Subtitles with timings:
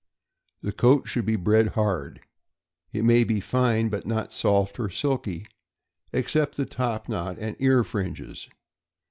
[0.63, 2.21] The coat should be bred hard.
[2.91, 5.45] It may be fine, but not soft or silky,
[6.11, 8.49] except the top knot and ear fringes.